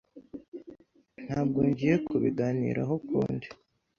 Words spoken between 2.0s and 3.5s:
kubiganiraho ukundi.